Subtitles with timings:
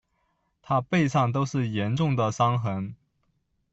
[0.63, 2.95] 她背上都是严重的伤痕